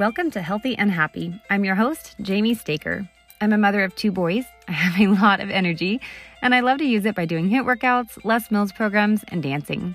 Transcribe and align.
Welcome 0.00 0.30
to 0.30 0.40
Healthy 0.40 0.78
and 0.78 0.90
Happy. 0.90 1.38
I'm 1.50 1.62
your 1.62 1.74
host, 1.74 2.14
Jamie 2.22 2.54
Staker. 2.54 3.06
I'm 3.42 3.52
a 3.52 3.58
mother 3.58 3.84
of 3.84 3.94
two 3.94 4.10
boys. 4.10 4.46
I 4.68 4.72
have 4.72 4.98
a 4.98 5.12
lot 5.12 5.40
of 5.40 5.50
energy, 5.50 6.00
and 6.40 6.54
I 6.54 6.60
love 6.60 6.78
to 6.78 6.86
use 6.86 7.04
it 7.04 7.14
by 7.14 7.26
doing 7.26 7.50
HIIT 7.50 7.66
workouts, 7.66 8.24
Les 8.24 8.50
Mills 8.50 8.72
programs, 8.72 9.26
and 9.28 9.42
dancing. 9.42 9.94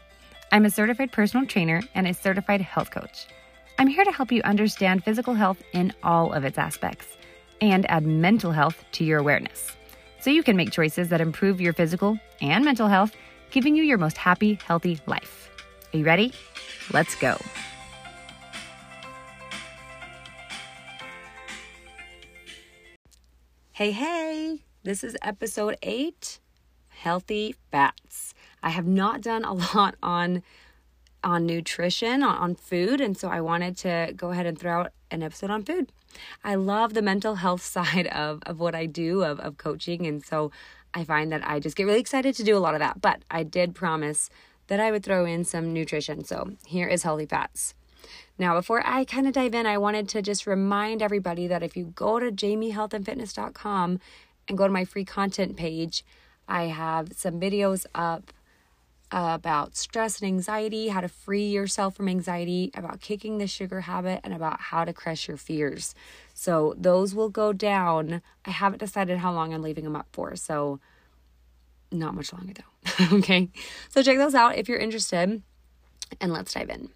I'm 0.52 0.64
a 0.64 0.70
certified 0.70 1.12
personal 1.12 1.48
trainer 1.48 1.82
and 1.96 2.06
a 2.06 2.14
certified 2.14 2.62
health 2.62 2.92
coach. 2.92 3.26
I'm 3.80 3.88
here 3.88 4.06
to 4.06 4.12
help 4.12 4.32
you 4.32 4.44
understand 4.44 5.04
physical 5.04 5.34
health 5.34 5.64
in 5.74 5.92
all 6.04 6.34
of 6.34 6.46
its 6.46 6.60
aspects 6.60 7.18
and 7.60 7.90
add 7.90 8.06
mental 8.06 8.52
health 8.52 8.86
to 8.92 9.04
your 9.04 9.18
awareness 9.18 9.72
so 10.20 10.30
you 10.30 10.44
can 10.44 10.56
make 10.56 10.70
choices 10.70 11.10
that 11.10 11.20
improve 11.20 11.60
your 11.60 11.74
physical 11.74 12.20
and 12.42 12.64
mental 12.64 12.88
health, 12.88 13.16
giving 13.50 13.76
you 13.76 13.82
your 13.82 13.98
most 13.98 14.18
happy, 14.18 14.60
healthy 14.68 15.00
life. 15.08 15.50
Are 15.92 15.98
you 15.98 16.06
ready? 16.06 16.32
Let's 16.94 17.16
go. 17.16 17.40
Hey, 23.76 23.92
hey, 23.92 24.60
this 24.84 25.04
is 25.04 25.18
episode 25.22 25.76
eight 25.84 26.40
healthy 26.88 27.56
fats. 27.72 28.34
I 28.64 28.70
have 28.70 28.88
not 28.88 29.20
done 29.20 29.44
a 29.44 29.52
lot 29.76 29.96
on 30.02 30.44
on 31.26 31.46
nutrition, 31.46 32.24
on, 32.24 32.38
on 32.38 32.56
food, 32.56 33.02
and 33.02 33.18
so 33.18 33.28
I 33.28 33.42
wanted 33.42 33.76
to 33.80 34.14
go 34.16 34.32
ahead 34.32 34.46
and 34.46 34.58
throw 34.58 34.80
out 34.80 34.94
an 35.12 35.22
episode 35.24 35.50
on 35.50 35.66
food. 35.66 35.92
I 36.42 36.56
love 36.56 36.94
the 36.94 37.02
mental 37.02 37.36
health 37.36 37.62
side 37.76 38.08
of, 38.08 38.42
of 38.46 38.62
what 38.62 38.76
I 38.76 38.86
do, 38.86 39.26
of, 39.26 39.42
of 39.42 39.58
coaching, 39.58 40.08
and 40.08 40.26
so 40.26 40.52
I 40.94 41.04
find 41.04 41.30
that 41.34 41.46
I 41.46 41.60
just 41.60 41.76
get 41.76 41.84
really 41.84 42.00
excited 42.00 42.34
to 42.36 42.46
do 42.46 42.56
a 42.56 42.64
lot 42.64 42.76
of 42.76 42.80
that. 42.80 43.02
But 43.02 43.24
I 43.30 43.44
did 43.44 43.76
promise 43.76 44.30
that 44.68 44.80
I 44.80 44.90
would 44.90 45.04
throw 45.04 45.26
in 45.26 45.44
some 45.44 45.74
nutrition. 45.74 46.24
So 46.24 46.52
here 46.66 46.88
is 46.88 47.04
healthy 47.04 47.26
fats. 47.26 47.74
Now, 48.38 48.56
before 48.56 48.86
I 48.86 49.06
kind 49.06 49.28
of 49.28 49.34
dive 49.34 49.56
in, 49.56 49.66
I 49.66 49.78
wanted 49.78 50.10
to 50.10 50.22
just 50.22 50.46
remind 50.46 51.02
everybody 51.02 51.48
that 51.48 51.64
if 51.64 51.78
you 51.78 51.86
go 51.96 52.20
to 52.20 52.32
jamiehealthandfitness.com 52.32 54.00
and 54.48 54.58
go 54.58 54.68
to 54.68 54.74
my 54.74 54.86
free 54.86 55.06
content 55.06 55.56
page, 55.56 56.04
I 56.48 56.64
have 56.64 57.14
some 57.14 57.40
videos 57.40 57.86
up 57.96 58.32
about 59.12 59.76
stress 59.76 60.20
and 60.20 60.28
anxiety, 60.28 60.90
how 60.90 61.02
to 61.02 61.08
free 61.08 61.48
yourself 61.48 61.96
from 61.96 62.10
anxiety, 62.10 62.72
about 62.74 63.02
kicking 63.02 63.38
the 63.38 63.48
sugar 63.48 63.82
habit, 63.82 64.20
and 64.24 64.34
about 64.34 64.60
how 64.60 64.84
to 64.84 64.94
crush 64.94 65.28
your 65.28 65.38
fears. 65.38 65.96
So, 66.34 66.74
those 66.78 67.16
will 67.16 67.30
go 67.30 67.54
down. 67.54 68.22
I 68.46 68.52
haven't 68.52 68.80
decided 68.80 69.20
how 69.20 69.32
long 69.32 69.54
I'm 69.54 69.62
leaving 69.62 69.84
them 69.84 69.96
up 69.96 70.08
for. 70.12 70.36
So, 70.36 70.80
not 71.92 72.16
much 72.16 72.34
longer 72.34 72.54
though. 72.54 73.06
okay. 73.18 73.50
So, 73.90 74.02
check 74.02 74.18
those 74.18 74.36
out 74.36 74.58
if 74.58 74.68
you're 74.68 74.80
interested. 74.80 75.42
And 76.20 76.34
let's 76.34 76.54
dive 76.54 76.70
in. 76.70 76.90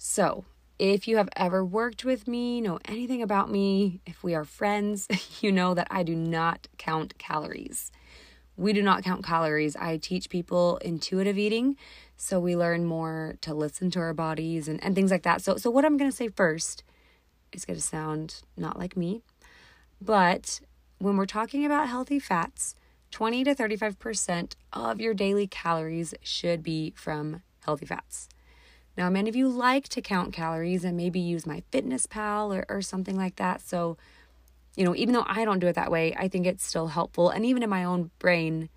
So, 0.00 0.44
if 0.78 1.08
you 1.08 1.16
have 1.16 1.28
ever 1.34 1.64
worked 1.64 2.04
with 2.04 2.28
me, 2.28 2.60
know 2.60 2.78
anything 2.84 3.20
about 3.20 3.50
me, 3.50 4.00
if 4.06 4.22
we 4.22 4.32
are 4.32 4.44
friends, 4.44 5.08
you 5.40 5.50
know 5.50 5.74
that 5.74 5.88
I 5.90 6.04
do 6.04 6.14
not 6.14 6.68
count 6.78 7.18
calories. 7.18 7.90
We 8.56 8.72
do 8.72 8.80
not 8.80 9.02
count 9.02 9.24
calories. 9.24 9.74
I 9.74 9.96
teach 9.96 10.30
people 10.30 10.76
intuitive 10.78 11.36
eating, 11.36 11.76
so 12.16 12.38
we 12.38 12.54
learn 12.54 12.84
more 12.84 13.34
to 13.40 13.52
listen 13.52 13.90
to 13.90 13.98
our 13.98 14.14
bodies 14.14 14.68
and, 14.68 14.82
and 14.84 14.94
things 14.94 15.10
like 15.10 15.24
that. 15.24 15.42
So, 15.42 15.56
so 15.56 15.68
what 15.68 15.84
I'm 15.84 15.96
going 15.96 16.10
to 16.10 16.16
say 16.16 16.28
first 16.28 16.84
is 17.52 17.64
going 17.64 17.76
to 17.76 17.82
sound 17.82 18.42
not 18.56 18.78
like 18.78 18.96
me, 18.96 19.22
but 20.00 20.60
when 20.98 21.16
we're 21.16 21.26
talking 21.26 21.66
about 21.66 21.88
healthy 21.88 22.20
fats, 22.20 22.76
20 23.10 23.42
to 23.42 23.54
35% 23.54 24.52
of 24.72 25.00
your 25.00 25.14
daily 25.14 25.48
calories 25.48 26.14
should 26.22 26.62
be 26.62 26.92
from 26.94 27.42
healthy 27.64 27.86
fats. 27.86 28.28
Now, 28.98 29.08
many 29.08 29.28
of 29.30 29.36
you 29.36 29.48
like 29.48 29.88
to 29.90 30.02
count 30.02 30.32
calories 30.32 30.84
and 30.84 30.96
maybe 30.96 31.20
use 31.20 31.46
my 31.46 31.62
MyFitnessPal 31.72 32.52
or, 32.52 32.66
or 32.68 32.82
something 32.82 33.16
like 33.16 33.36
that. 33.36 33.60
So, 33.60 33.96
you 34.74 34.84
know, 34.84 34.92
even 34.96 35.14
though 35.14 35.24
I 35.24 35.44
don't 35.44 35.60
do 35.60 35.68
it 35.68 35.76
that 35.76 35.92
way, 35.92 36.16
I 36.18 36.26
think 36.26 36.46
it's 36.46 36.64
still 36.64 36.88
helpful. 36.88 37.30
And 37.30 37.46
even 37.46 37.62
in 37.62 37.70
my 37.70 37.84
own 37.84 38.10
brain, 38.18 38.70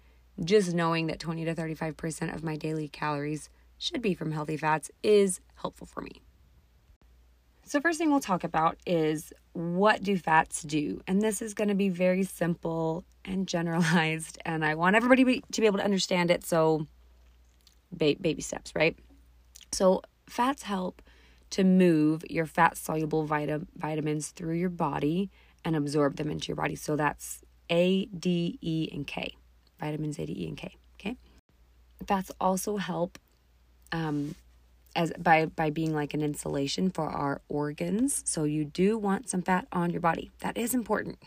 just 0.43 0.75
knowing 0.75 1.07
that 1.07 1.19
20 1.19 1.45
to 1.45 1.55
35% 1.55 2.35
of 2.35 2.43
my 2.43 2.55
daily 2.55 2.87
calories 2.87 3.49
should 3.79 4.03
be 4.03 4.13
from 4.13 4.31
healthy 4.31 4.57
fats 4.57 4.91
is 5.01 5.39
helpful 5.55 5.87
for 5.87 6.01
me. 6.01 6.21
So, 7.65 7.81
first 7.81 7.97
thing 7.97 8.11
we'll 8.11 8.19
talk 8.19 8.43
about 8.43 8.77
is 8.85 9.33
what 9.53 10.03
do 10.03 10.15
fats 10.19 10.61
do? 10.61 11.01
And 11.07 11.19
this 11.19 11.41
is 11.41 11.55
going 11.55 11.69
to 11.69 11.75
be 11.75 11.89
very 11.89 12.23
simple 12.23 13.03
and 13.25 13.47
generalized. 13.47 14.37
And 14.45 14.63
I 14.63 14.75
want 14.75 14.95
everybody 14.95 15.41
to 15.51 15.61
be 15.61 15.65
able 15.65 15.79
to 15.79 15.83
understand 15.83 16.29
it. 16.29 16.43
So, 16.45 16.85
baby 17.97 18.41
steps, 18.43 18.73
right? 18.75 18.95
So, 19.71 20.01
fats 20.27 20.63
help 20.63 21.01
to 21.51 21.63
move 21.63 22.23
your 22.29 22.45
fat 22.45 22.77
soluble 22.77 23.25
vita- 23.25 23.67
vitamins 23.75 24.29
through 24.29 24.55
your 24.55 24.69
body 24.69 25.29
and 25.63 25.75
absorb 25.75 26.15
them 26.15 26.31
into 26.31 26.47
your 26.47 26.55
body. 26.55 26.75
So 26.75 26.95
that's 26.95 27.41
A, 27.69 28.05
D, 28.05 28.57
E, 28.61 28.89
and 28.91 29.05
K. 29.05 29.35
Vitamins 29.79 30.17
A, 30.17 30.25
D, 30.25 30.33
E, 30.43 30.47
and 30.47 30.57
K. 30.57 30.75
Okay. 30.99 31.17
Fats 32.07 32.31
also 32.39 32.77
help 32.77 33.19
um, 33.91 34.35
as 34.95 35.11
by 35.19 35.45
by 35.45 35.69
being 35.69 35.93
like 35.93 36.13
an 36.13 36.21
insulation 36.21 36.89
for 36.89 37.09
our 37.09 37.41
organs. 37.49 38.23
So 38.25 38.43
you 38.43 38.65
do 38.65 38.97
want 38.97 39.29
some 39.29 39.41
fat 39.41 39.67
on 39.71 39.91
your 39.91 40.01
body. 40.01 40.31
That 40.39 40.57
is 40.57 40.73
important. 40.73 41.19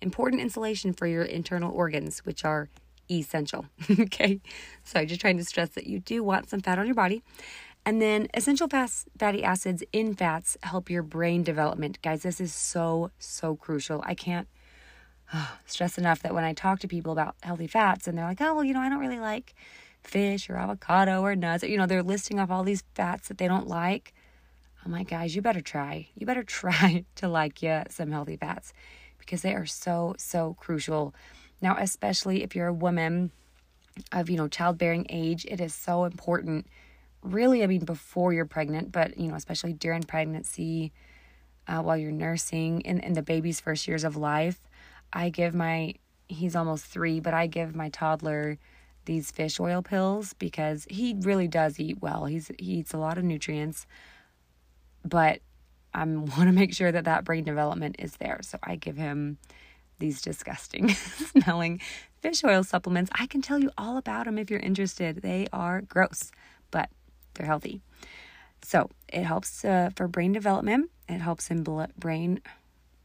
Important 0.00 0.42
insulation 0.42 0.92
for 0.92 1.06
your 1.06 1.22
internal 1.22 1.72
organs, 1.72 2.20
which 2.20 2.44
are 2.44 2.68
essential. 3.10 3.66
okay. 3.90 4.40
So 4.84 5.00
I'm 5.00 5.06
just 5.06 5.20
trying 5.20 5.38
to 5.38 5.44
stress 5.44 5.70
that 5.70 5.86
you 5.86 5.98
do 5.98 6.22
want 6.22 6.48
some 6.50 6.60
fat 6.60 6.78
on 6.78 6.86
your 6.86 6.94
body. 6.94 7.22
And 7.84 8.00
then 8.00 8.28
essential 8.32 8.68
fatty 8.68 9.42
acids 9.42 9.82
in 9.92 10.14
fats 10.14 10.56
help 10.62 10.88
your 10.88 11.02
brain 11.02 11.42
development. 11.42 12.00
Guys, 12.00 12.22
this 12.22 12.40
is 12.40 12.54
so, 12.54 13.10
so 13.18 13.56
crucial. 13.56 14.02
I 14.04 14.14
can't 14.14 14.46
stress 15.66 15.98
enough 15.98 16.22
that 16.22 16.34
when 16.34 16.44
I 16.44 16.52
talk 16.52 16.78
to 16.80 16.88
people 16.88 17.12
about 17.12 17.34
healthy 17.42 17.66
fats 17.66 18.06
and 18.06 18.16
they're 18.16 18.26
like, 18.26 18.40
oh, 18.40 18.54
well, 18.54 18.64
you 18.64 18.72
know, 18.72 18.80
I 18.80 18.88
don't 18.88 19.00
really 19.00 19.18
like 19.18 19.54
fish 20.02 20.48
or 20.48 20.56
avocado 20.56 21.22
or 21.22 21.34
nuts, 21.34 21.62
you 21.64 21.76
know, 21.76 21.86
they're 21.86 22.02
listing 22.02 22.40
off 22.40 22.50
all 22.50 22.64
these 22.64 22.82
fats 22.94 23.28
that 23.28 23.38
they 23.38 23.48
don't 23.48 23.68
like. 23.68 24.12
I'm 24.84 24.92
like, 24.92 25.08
guys, 25.08 25.34
you 25.36 25.42
better 25.42 25.60
try. 25.60 26.08
You 26.16 26.26
better 26.26 26.42
try 26.44 27.04
to 27.16 27.28
like 27.28 27.62
yeah, 27.62 27.84
some 27.88 28.10
healthy 28.10 28.36
fats 28.36 28.72
because 29.18 29.42
they 29.42 29.54
are 29.54 29.66
so, 29.66 30.14
so 30.18 30.54
crucial. 30.58 31.14
Now, 31.60 31.76
especially 31.78 32.42
if 32.42 32.56
you're 32.56 32.66
a 32.68 32.72
woman 32.72 33.30
of, 34.10 34.28
you 34.28 34.36
know, 34.36 34.48
childbearing 34.48 35.06
age, 35.08 35.44
it 35.46 35.60
is 35.60 35.74
so 35.74 36.04
important 36.04 36.66
really, 37.22 37.62
I 37.62 37.66
mean, 37.66 37.84
before 37.84 38.32
you're 38.32 38.46
pregnant, 38.46 38.92
but, 38.92 39.18
you 39.18 39.28
know, 39.28 39.34
especially 39.34 39.72
during 39.72 40.02
pregnancy, 40.02 40.92
uh, 41.68 41.80
while 41.80 41.96
you're 41.96 42.10
nursing, 42.12 42.80
in, 42.82 43.00
in 43.00 43.12
the 43.12 43.22
baby's 43.22 43.60
first 43.60 43.86
years 43.86 44.04
of 44.04 44.16
life, 44.16 44.60
I 45.12 45.30
give 45.30 45.54
my, 45.54 45.94
he's 46.28 46.56
almost 46.56 46.84
three, 46.86 47.20
but 47.20 47.34
I 47.34 47.46
give 47.46 47.74
my 47.74 47.88
toddler 47.90 48.58
these 49.04 49.30
fish 49.30 49.58
oil 49.60 49.82
pills 49.82 50.32
because 50.34 50.86
he 50.90 51.14
really 51.20 51.48
does 51.48 51.78
eat 51.78 52.00
well. 52.00 52.26
He's, 52.26 52.50
he 52.58 52.74
eats 52.74 52.92
a 52.92 52.98
lot 52.98 53.18
of 53.18 53.24
nutrients, 53.24 53.86
but 55.04 55.40
I 55.94 56.04
want 56.04 56.34
to 56.34 56.52
make 56.52 56.74
sure 56.74 56.90
that 56.90 57.04
that 57.04 57.24
brain 57.24 57.44
development 57.44 57.96
is 57.98 58.16
there. 58.16 58.40
So 58.42 58.58
I 58.62 58.76
give 58.76 58.96
him 58.96 59.38
these 59.98 60.22
disgusting 60.22 60.88
smelling 60.94 61.80
fish 62.20 62.42
oil 62.44 62.64
supplements. 62.64 63.10
I 63.14 63.26
can 63.26 63.42
tell 63.42 63.58
you 63.58 63.70
all 63.76 63.96
about 63.96 64.26
them 64.26 64.38
if 64.38 64.50
you're 64.50 64.60
interested. 64.60 65.22
They 65.22 65.46
are 65.52 65.82
gross, 65.82 66.32
but 66.70 66.88
they're 67.34 67.46
healthy. 67.46 67.80
So 68.62 68.90
it 69.08 69.24
helps 69.24 69.64
uh, 69.64 69.90
for 69.94 70.08
brain 70.08 70.32
development. 70.32 70.90
It 71.08 71.18
helps 71.18 71.50
in 71.50 71.62
blood, 71.62 71.92
brain 71.98 72.40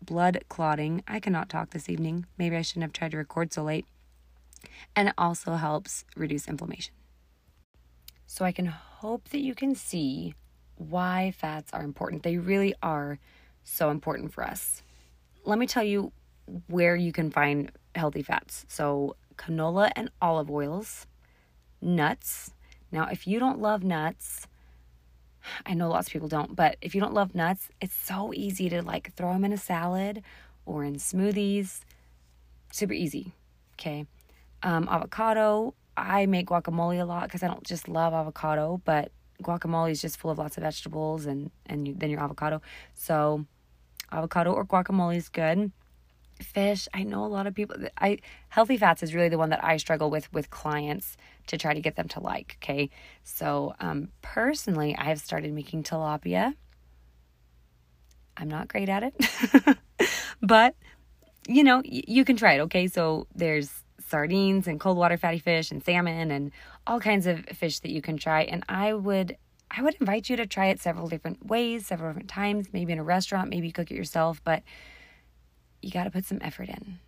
blood 0.02 0.44
clotting. 0.50 1.04
I 1.08 1.20
cannot 1.20 1.50
talk 1.50 1.72
this 1.72 1.90
evening. 1.90 2.26
Maybe 2.38 2.56
I 2.56 2.62
shouldn't 2.62 2.84
have 2.84 2.94
tried 2.94 3.12
to 3.12 3.18
record 3.18 3.54
so 3.54 3.64
late. 3.64 3.86
And 4.96 5.10
it 5.10 5.14
also 5.18 5.56
helps 5.56 6.06
reduce 6.16 6.48
inflammation. 6.48 6.94
So 8.26 8.46
I 8.46 8.52
can 8.52 8.68
hope 8.68 9.30
that 9.30 9.40
you 9.40 9.56
can 9.56 9.74
see 9.74 10.34
why 10.76 11.34
fats 11.36 11.72
are 11.74 11.84
important. 11.84 12.24
They 12.24 12.38
really 12.38 12.74
are 12.84 13.20
so 13.64 13.90
important 13.90 14.34
for 14.34 14.44
us. 14.44 14.84
Let 15.46 15.58
me 15.58 15.66
tell 15.66 15.84
you 15.84 16.12
where 16.68 16.96
you 16.96 17.12
can 17.12 17.32
find 17.32 17.72
healthy 17.96 18.22
fats. 18.22 18.66
So, 18.68 19.16
canola 19.38 19.92
and 19.96 20.10
olive 20.22 20.50
oils, 20.50 21.08
nuts, 21.82 22.52
now, 22.92 23.08
if 23.12 23.28
you 23.28 23.40
don't 23.40 23.60
love 23.60 23.84
nuts, 23.84 24.48
I 25.66 25.74
know 25.74 25.90
lots 25.90 26.08
of 26.08 26.14
people 26.14 26.28
don't, 26.28 26.56
but 26.56 26.78
if 26.82 26.96
you 26.96 27.02
don't 27.02 27.14
love 27.14 27.36
nuts, 27.36 27.70
it's 27.82 27.96
so 27.96 28.34
easy 28.34 28.70
to 28.70 28.82
like 28.82 29.14
throw 29.16 29.34
them 29.34 29.46
in 29.46 29.54
a 29.54 29.58
salad 29.58 30.24
or 30.66 30.84
in 30.84 30.96
smoothies. 30.96 31.82
Super 32.72 32.94
easy. 32.94 33.34
Okay. 33.74 34.06
Um, 34.64 34.88
avocado, 34.90 35.74
I 35.96 36.26
make 36.26 36.48
guacamole 36.48 37.02
a 37.02 37.06
lot 37.06 37.24
because 37.24 37.44
I 37.44 37.48
don't 37.48 37.64
just 37.64 37.88
love 37.88 38.14
avocado, 38.14 38.82
but 38.86 39.12
guacamole 39.42 39.92
is 39.92 40.02
just 40.02 40.18
full 40.18 40.32
of 40.32 40.38
lots 40.38 40.58
of 40.58 40.64
vegetables 40.64 41.26
and 41.26 41.52
and 41.66 41.88
you, 41.88 41.94
then 41.96 42.10
your 42.10 42.22
avocado. 42.22 42.62
So 42.94 43.46
avocado 44.12 44.54
or 44.54 44.66
guacamole 44.66 45.18
is 45.18 45.30
good 45.30 45.72
fish 46.42 46.88
i 46.94 47.04
know 47.04 47.26
a 47.26 47.28
lot 47.28 47.48
of 47.48 47.54
people 47.54 47.76
i 48.00 48.18
healthy 48.50 48.78
fats 48.78 49.04
is 49.04 49.14
really 49.14 49.30
the 49.30 49.38
one 49.38 49.50
that 49.50 49.64
i 49.64 49.78
struggle 49.78 50.10
with 50.10 50.32
with 50.34 50.50
clients 50.50 51.18
to 51.48 51.58
try 51.58 51.74
to 51.74 51.82
get 51.82 51.96
them 51.96 52.08
to 52.08 52.20
like 52.20 52.58
okay 52.62 52.90
so 53.24 53.74
um 53.80 54.10
personally 54.22 54.96
i 54.98 55.06
have 55.06 55.20
started 55.20 55.54
making 55.54 55.84
tilapia 55.84 56.54
I'm 58.38 58.48
not 58.48 58.68
great 58.68 58.90
at 58.90 59.04
it, 59.04 59.78
but 60.42 60.76
you 61.48 61.64
know, 61.64 61.78
y- 61.78 62.04
you 62.08 62.24
can 62.24 62.36
try 62.38 62.54
it. 62.54 62.60
Okay, 62.62 62.88
so 62.88 63.28
there's 63.36 63.84
sardines 64.06 64.68
and 64.68 64.80
cold 64.80 64.98
water 64.98 65.18
fatty 65.18 65.40
fish 65.40 65.72
and 65.72 65.84
salmon 65.84 66.32
and 66.32 66.52
all 66.86 67.00
kinds 67.00 67.26
of 67.28 67.44
fish 67.48 67.80
that 67.80 67.92
you 67.92 68.02
can 68.02 68.18
try. 68.18 68.44
And 68.44 68.64
I 68.70 68.94
would 68.94 69.38
I 69.70 69.82
would 69.82 69.96
invite 70.00 70.30
you 70.30 70.38
to 70.38 70.46
try 70.46 70.68
it 70.68 70.80
several 70.80 71.10
different 71.10 71.46
ways, 71.46 71.88
several 71.88 72.12
different 72.12 72.30
times, 72.30 72.68
maybe 72.72 72.94
in 72.94 73.00
a 73.00 73.04
restaurant, 73.04 73.50
maybe 73.50 73.72
cook 73.72 73.92
it 73.92 73.96
yourself, 73.96 74.42
but 74.44 74.64
you 75.88 75.94
got 75.94 76.04
to 76.04 76.12
put 76.12 76.26
some 76.26 76.40
effort 76.42 76.68
in. 76.68 77.00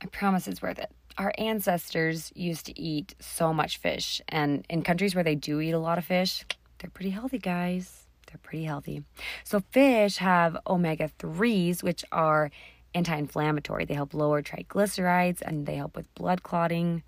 I 0.00 0.06
promise 0.06 0.48
it's 0.48 0.62
worth 0.62 0.78
it. 0.78 0.90
Our 1.18 1.34
ancestors 1.36 2.32
used 2.34 2.64
to 2.66 2.80
eat 2.80 3.14
so 3.20 3.52
much 3.52 3.76
fish, 3.76 4.22
and 4.26 4.64
in 4.70 4.82
countries 4.82 5.14
where 5.14 5.22
they 5.22 5.34
do 5.34 5.60
eat 5.60 5.72
a 5.72 5.78
lot 5.78 5.98
of 5.98 6.06
fish, 6.06 6.46
they're 6.78 6.90
pretty 6.90 7.10
healthy, 7.10 7.38
guys. 7.38 8.06
They're 8.26 8.40
pretty 8.42 8.64
healthy. 8.64 9.04
So, 9.44 9.60
fish 9.70 10.16
have 10.16 10.56
omega 10.66 11.10
3s, 11.18 11.82
which 11.82 12.06
are 12.10 12.50
anti 12.94 13.14
inflammatory. 13.14 13.84
They 13.84 13.94
help 13.94 14.14
lower 14.14 14.42
triglycerides 14.42 15.42
and 15.42 15.66
they 15.66 15.76
help 15.76 15.94
with 15.94 16.12
blood 16.14 16.42
clotting. 16.42 17.02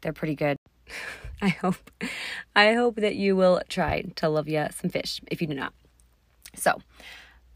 They're 0.00 0.14
pretty 0.14 0.36
good. 0.36 0.56
I 1.42 1.48
hope 1.48 1.90
I 2.56 2.72
hope 2.72 2.96
that 2.96 3.14
you 3.16 3.36
will 3.36 3.60
try 3.68 4.02
to 4.16 4.28
love 4.28 4.48
you 4.48 4.66
some 4.74 4.90
fish 4.90 5.20
if 5.30 5.42
you 5.42 5.46
do 5.46 5.54
not. 5.54 5.74
So, 6.56 6.80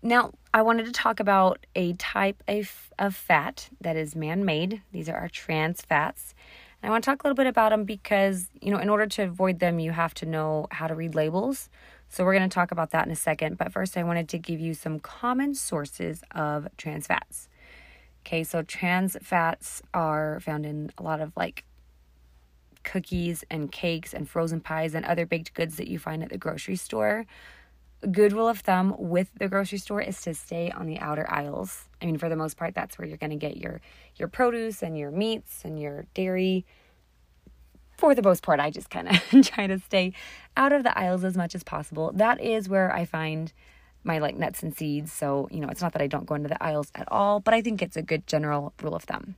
now 0.04 0.32
I 0.52 0.62
wanted 0.62 0.86
to 0.86 0.92
talk 0.92 1.18
about 1.18 1.66
a 1.74 1.94
type 1.94 2.42
of, 2.46 2.92
of 2.98 3.16
fat 3.16 3.70
that 3.80 3.96
is 3.96 4.14
man-made. 4.14 4.82
These 4.92 5.08
are 5.08 5.16
our 5.16 5.28
trans 5.28 5.80
fats. 5.80 6.34
And 6.82 6.88
I 6.88 6.92
want 6.92 7.02
to 7.02 7.10
talk 7.10 7.24
a 7.24 7.26
little 7.26 7.34
bit 7.34 7.46
about 7.46 7.70
them 7.70 7.84
because, 7.84 8.50
you 8.60 8.70
know, 8.70 8.78
in 8.78 8.90
order 8.90 9.06
to 9.06 9.22
avoid 9.22 9.58
them, 9.58 9.78
you 9.78 9.92
have 9.92 10.12
to 10.14 10.26
know 10.26 10.66
how 10.70 10.86
to 10.86 10.94
read 10.94 11.14
labels. 11.14 11.70
So 12.10 12.22
we're 12.24 12.34
going 12.36 12.48
to 12.48 12.54
talk 12.54 12.70
about 12.70 12.90
that 12.90 13.06
in 13.06 13.12
a 13.12 13.16
second, 13.16 13.56
but 13.56 13.72
first 13.72 13.96
I 13.96 14.04
wanted 14.04 14.28
to 14.28 14.38
give 14.38 14.60
you 14.60 14.74
some 14.74 15.00
common 15.00 15.54
sources 15.54 16.22
of 16.32 16.68
trans 16.76 17.06
fats. 17.06 17.48
Okay, 18.26 18.44
so 18.44 18.62
trans 18.62 19.16
fats 19.22 19.82
are 19.94 20.38
found 20.40 20.66
in 20.66 20.90
a 20.98 21.02
lot 21.02 21.20
of 21.20 21.32
like 21.36 21.64
cookies 22.84 23.42
and 23.50 23.72
cakes 23.72 24.12
and 24.12 24.28
frozen 24.28 24.60
pies 24.60 24.94
and 24.94 25.06
other 25.06 25.24
baked 25.24 25.54
goods 25.54 25.76
that 25.76 25.88
you 25.88 25.98
find 25.98 26.22
at 26.22 26.28
the 26.28 26.38
grocery 26.38 26.76
store. 26.76 27.24
Good 28.10 28.32
rule 28.32 28.48
of 28.48 28.60
thumb 28.60 28.94
with 28.98 29.30
the 29.38 29.48
grocery 29.48 29.78
store 29.78 30.00
is 30.00 30.20
to 30.22 30.34
stay 30.34 30.70
on 30.70 30.86
the 30.86 30.98
outer 30.98 31.30
aisles. 31.30 31.88
I 32.02 32.06
mean, 32.06 32.18
for 32.18 32.28
the 32.28 32.36
most 32.36 32.56
part, 32.56 32.74
that's 32.74 32.98
where 32.98 33.08
you're 33.08 33.16
going 33.16 33.30
to 33.30 33.36
get 33.36 33.56
your 33.56 33.80
your 34.16 34.28
produce 34.28 34.82
and 34.82 34.98
your 34.98 35.10
meats 35.10 35.62
and 35.64 35.80
your 35.80 36.06
dairy. 36.14 36.66
For 37.96 38.14
the 38.14 38.22
most 38.22 38.42
part, 38.42 38.60
I 38.60 38.70
just 38.70 38.90
kind 38.90 39.08
of 39.08 39.46
try 39.46 39.66
to 39.66 39.78
stay 39.78 40.12
out 40.56 40.72
of 40.72 40.82
the 40.82 40.96
aisles 40.98 41.24
as 41.24 41.36
much 41.36 41.54
as 41.54 41.62
possible. 41.62 42.12
That 42.14 42.40
is 42.40 42.68
where 42.68 42.92
I 42.92 43.04
find 43.04 43.52
my 44.04 44.18
like 44.18 44.36
nuts 44.36 44.62
and 44.62 44.76
seeds. 44.76 45.12
So, 45.12 45.48
you 45.50 45.60
know, 45.60 45.68
it's 45.68 45.80
not 45.80 45.92
that 45.94 46.02
I 46.02 46.06
don't 46.06 46.26
go 46.26 46.34
into 46.34 46.48
the 46.48 46.62
aisles 46.62 46.92
at 46.94 47.10
all, 47.10 47.40
but 47.40 47.54
I 47.54 47.62
think 47.62 47.80
it's 47.80 47.96
a 47.96 48.02
good 48.02 48.26
general 48.26 48.74
rule 48.82 48.94
of 48.94 49.04
thumb. 49.04 49.36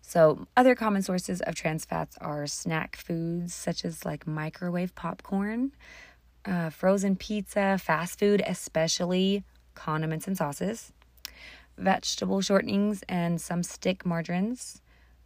So, 0.00 0.46
other 0.56 0.74
common 0.74 1.02
sources 1.02 1.40
of 1.42 1.54
trans 1.54 1.84
fats 1.84 2.16
are 2.20 2.46
snack 2.46 2.96
foods 2.96 3.54
such 3.54 3.84
as 3.84 4.04
like 4.04 4.26
microwave 4.26 4.94
popcorn, 4.94 5.72
uh, 6.44 6.70
frozen 6.70 7.16
pizza, 7.16 7.78
fast 7.78 8.18
food, 8.18 8.42
especially 8.46 9.44
condiments 9.74 10.26
and 10.26 10.36
sauces, 10.36 10.92
vegetable 11.76 12.40
shortenings, 12.40 13.02
and 13.08 13.40
some 13.40 13.62
stick 13.62 14.04
margarines, 14.04 14.80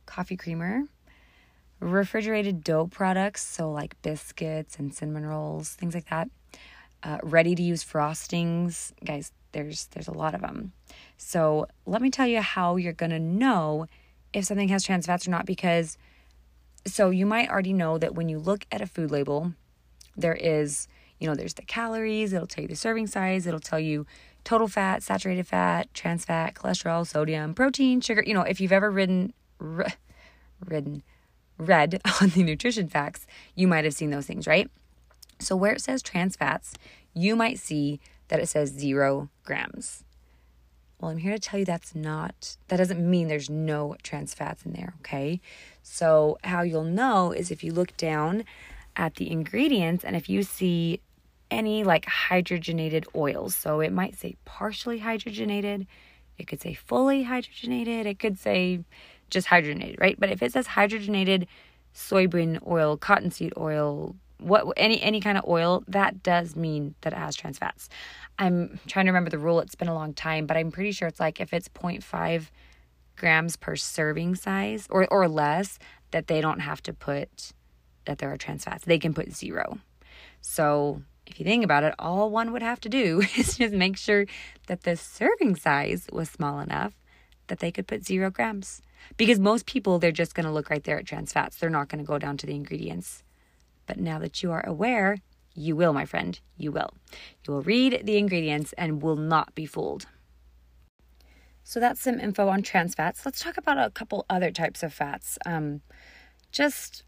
coffee 0.06 0.36
creamer, 0.36 0.84
refrigerated 1.80 2.64
dough 2.64 2.86
products, 2.86 3.46
so 3.46 3.70
like 3.70 4.00
biscuits 4.02 4.76
and 4.78 4.94
cinnamon 4.94 5.26
rolls, 5.26 5.70
things 5.74 5.94
like 5.94 6.08
that. 6.10 6.28
Uh, 7.02 7.18
ready 7.22 7.54
to 7.54 7.62
use 7.62 7.84
frostings, 7.84 8.92
guys. 9.04 9.32
There's 9.52 9.86
there's 9.88 10.08
a 10.08 10.12
lot 10.12 10.34
of 10.34 10.40
them. 10.40 10.72
So 11.16 11.68
let 11.86 12.02
me 12.02 12.10
tell 12.10 12.26
you 12.26 12.40
how 12.40 12.76
you're 12.76 12.92
gonna 12.92 13.20
know 13.20 13.86
if 14.32 14.46
something 14.46 14.68
has 14.68 14.82
trans 14.82 15.06
fats 15.06 15.28
or 15.28 15.30
not 15.30 15.46
because 15.46 15.96
so 16.86 17.10
you 17.10 17.24
might 17.26 17.50
already 17.50 17.72
know 17.72 17.98
that 17.98 18.14
when 18.14 18.28
you 18.28 18.38
look 18.38 18.66
at 18.70 18.80
a 18.80 18.86
food 18.86 19.10
label, 19.10 19.52
there 20.16 20.34
is, 20.34 20.86
you 21.24 21.30
know, 21.30 21.34
there's 21.34 21.54
the 21.54 21.62
calories, 21.62 22.34
it'll 22.34 22.46
tell 22.46 22.60
you 22.60 22.68
the 22.68 22.76
serving 22.76 23.06
size, 23.06 23.46
it'll 23.46 23.58
tell 23.58 23.80
you 23.80 24.04
total 24.44 24.68
fat, 24.68 25.02
saturated 25.02 25.46
fat, 25.46 25.88
trans 25.94 26.26
fat, 26.26 26.52
cholesterol, 26.52 27.06
sodium, 27.06 27.54
protein, 27.54 28.02
sugar. 28.02 28.22
You 28.26 28.34
know, 28.34 28.42
if 28.42 28.60
you've 28.60 28.72
ever 28.72 28.90
ridden, 28.90 29.32
r- 29.58 29.94
ridden, 30.62 31.02
read 31.56 31.98
on 32.20 32.28
the 32.28 32.42
nutrition 32.42 32.88
facts, 32.88 33.26
you 33.54 33.66
might 33.66 33.84
have 33.84 33.94
seen 33.94 34.10
those 34.10 34.26
things, 34.26 34.46
right? 34.46 34.70
So 35.38 35.56
where 35.56 35.72
it 35.72 35.80
says 35.80 36.02
trans 36.02 36.36
fats, 36.36 36.74
you 37.14 37.36
might 37.36 37.58
see 37.58 38.00
that 38.28 38.38
it 38.38 38.50
says 38.50 38.68
zero 38.68 39.30
grams. 39.44 40.04
Well, 41.00 41.10
I'm 41.10 41.16
here 41.16 41.32
to 41.32 41.38
tell 41.38 41.58
you 41.58 41.64
that's 41.64 41.94
not, 41.94 42.58
that 42.68 42.76
doesn't 42.76 43.00
mean 43.00 43.28
there's 43.28 43.48
no 43.48 43.96
trans 44.02 44.34
fats 44.34 44.66
in 44.66 44.74
there, 44.74 44.92
okay? 45.00 45.40
So, 45.82 46.36
how 46.44 46.60
you'll 46.60 46.84
know 46.84 47.32
is 47.32 47.50
if 47.50 47.64
you 47.64 47.72
look 47.72 47.96
down 47.96 48.44
at 48.96 49.16
the 49.16 49.30
ingredients 49.30 50.04
and 50.04 50.16
if 50.16 50.28
you 50.28 50.42
see 50.42 51.00
any 51.54 51.84
like 51.84 52.06
hydrogenated 52.06 53.06
oils. 53.14 53.54
So, 53.54 53.80
it 53.80 53.92
might 53.92 54.18
say 54.18 54.36
partially 54.44 55.00
hydrogenated, 55.00 55.86
it 56.38 56.46
could 56.46 56.60
say 56.60 56.74
fully 56.74 57.24
hydrogenated, 57.24 58.06
it 58.06 58.18
could 58.18 58.38
say 58.38 58.80
just 59.30 59.48
hydrogenated, 59.48 60.00
right? 60.00 60.18
But 60.18 60.30
if 60.30 60.42
it 60.42 60.52
says 60.52 60.66
hydrogenated 60.66 61.46
soybean 61.94 62.66
oil, 62.66 62.96
cottonseed 62.96 63.52
oil, 63.56 64.16
what 64.38 64.66
any 64.76 65.00
any 65.00 65.20
kind 65.20 65.38
of 65.38 65.44
oil, 65.46 65.84
that 65.88 66.22
does 66.22 66.56
mean 66.56 66.94
that 67.02 67.12
it 67.12 67.18
has 67.18 67.36
trans 67.36 67.58
fats. 67.58 67.88
I'm 68.38 68.80
trying 68.86 69.06
to 69.06 69.10
remember 69.10 69.30
the 69.30 69.38
rule. 69.38 69.60
It's 69.60 69.76
been 69.76 69.88
a 69.88 69.94
long 69.94 70.12
time, 70.12 70.46
but 70.46 70.56
I'm 70.56 70.72
pretty 70.72 70.92
sure 70.92 71.08
it's 71.08 71.20
like 71.20 71.40
if 71.40 71.52
it's 71.52 71.68
0.5 71.68 72.50
grams 73.16 73.56
per 73.56 73.76
serving 73.76 74.34
size 74.34 74.86
or 74.90 75.06
or 75.10 75.28
less, 75.28 75.78
that 76.10 76.26
they 76.26 76.40
don't 76.40 76.60
have 76.60 76.82
to 76.82 76.92
put 76.92 77.52
that 78.06 78.18
there 78.18 78.30
are 78.30 78.36
trans 78.36 78.64
fats. 78.64 78.84
They 78.84 78.98
can 78.98 79.14
put 79.14 79.32
zero. 79.32 79.78
So 80.40 81.02
if 81.26 81.38
you 81.38 81.44
think 81.44 81.64
about 81.64 81.84
it, 81.84 81.94
all 81.98 82.30
one 82.30 82.52
would 82.52 82.62
have 82.62 82.80
to 82.80 82.88
do 82.88 83.22
is 83.36 83.56
just 83.56 83.74
make 83.74 83.96
sure 83.96 84.26
that 84.66 84.82
the 84.82 84.96
serving 84.96 85.56
size 85.56 86.06
was 86.12 86.30
small 86.30 86.60
enough 86.60 86.94
that 87.48 87.58
they 87.58 87.70
could 87.70 87.86
put 87.86 88.04
zero 88.06 88.30
grams. 88.30 88.80
Because 89.16 89.38
most 89.38 89.66
people, 89.66 89.98
they're 89.98 90.12
just 90.12 90.34
going 90.34 90.46
to 90.46 90.52
look 90.52 90.70
right 90.70 90.82
there 90.82 90.98
at 90.98 91.06
trans 91.06 91.32
fats. 91.32 91.56
They're 91.56 91.70
not 91.70 91.88
going 91.88 91.98
to 91.98 92.06
go 92.06 92.18
down 92.18 92.36
to 92.38 92.46
the 92.46 92.54
ingredients. 92.54 93.22
But 93.86 93.98
now 93.98 94.18
that 94.18 94.42
you 94.42 94.50
are 94.50 94.66
aware, 94.66 95.18
you 95.54 95.76
will, 95.76 95.92
my 95.92 96.06
friend. 96.06 96.38
You 96.56 96.72
will. 96.72 96.94
You 97.46 97.54
will 97.54 97.62
read 97.62 98.02
the 98.04 98.16
ingredients 98.16 98.72
and 98.78 99.02
will 99.02 99.16
not 99.16 99.54
be 99.54 99.66
fooled. 99.66 100.06
So 101.62 101.80
that's 101.80 102.00
some 102.00 102.18
info 102.18 102.48
on 102.48 102.62
trans 102.62 102.94
fats. 102.94 103.24
Let's 103.24 103.40
talk 103.40 103.56
about 103.56 103.78
a 103.78 103.90
couple 103.90 104.26
other 104.28 104.50
types 104.50 104.82
of 104.82 104.92
fats. 104.92 105.38
Um, 105.46 105.80
just 106.52 107.04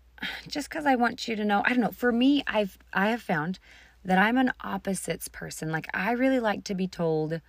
just 0.49 0.71
because 0.71 0.87
I 0.87 0.97
want 0.97 1.29
you 1.29 1.37
to 1.37 1.45
know, 1.45 1.63
I 1.67 1.71
don't 1.71 1.81
know. 1.81 1.91
For 1.91 2.11
me, 2.11 2.43
I've 2.47 2.79
I 2.93 3.11
have 3.11 3.21
found 3.21 3.59
that 4.07 4.19
I'm 4.19 4.39
an 4.39 4.53
opposites 4.63 5.29
person. 5.29 5.71
Like 5.71 5.89
I 5.93 6.13
really 6.13 6.41
like 6.41 6.65
to 6.65 6.75
be 6.75 6.89
told 6.89 7.41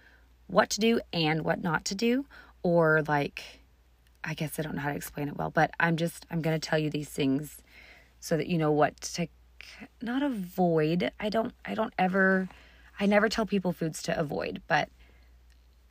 what 0.47 0.69
to 0.71 0.79
do 0.79 0.99
and 1.13 1.43
what 1.43 1.61
not 1.61 1.85
to 1.85 1.95
do, 1.95 2.25
or 2.63 3.03
like 3.07 3.61
I 4.23 4.33
guess 4.33 4.59
I 4.59 4.63
don't 4.63 4.75
know 4.75 4.81
how 4.81 4.89
to 4.89 4.95
explain 4.95 5.29
it 5.29 5.37
well, 5.37 5.49
but 5.51 5.71
I'm 5.79 5.95
just 5.95 6.25
I'm 6.29 6.41
gonna 6.41 6.59
tell 6.59 6.79
you 6.79 6.89
these 6.89 7.09
things 7.09 7.61
so 8.19 8.35
that 8.35 8.47
you 8.47 8.57
know 8.57 8.71
what 8.71 8.99
to 9.01 9.27
not 10.01 10.23
avoid. 10.23 11.11
I 11.19 11.29
don't 11.29 11.53
I 11.63 11.75
don't 11.75 11.93
ever 11.97 12.49
I 12.99 13.05
never 13.05 13.29
tell 13.29 13.45
people 13.45 13.71
foods 13.71 14.01
to 14.03 14.19
avoid, 14.19 14.61
but 14.67 14.89